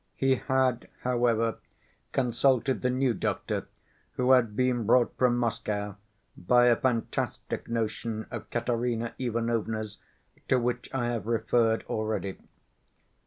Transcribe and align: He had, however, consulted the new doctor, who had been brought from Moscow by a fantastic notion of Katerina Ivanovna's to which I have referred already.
He 0.15 0.33
had, 0.37 0.87
however, 1.03 1.59
consulted 2.11 2.81
the 2.81 2.89
new 2.89 3.13
doctor, 3.13 3.67
who 4.13 4.31
had 4.31 4.55
been 4.55 4.87
brought 4.87 5.15
from 5.15 5.37
Moscow 5.37 5.95
by 6.35 6.65
a 6.65 6.75
fantastic 6.75 7.67
notion 7.69 8.25
of 8.31 8.49
Katerina 8.49 9.13
Ivanovna's 9.19 9.99
to 10.47 10.57
which 10.57 10.91
I 10.91 11.09
have 11.09 11.27
referred 11.27 11.83
already. 11.87 12.39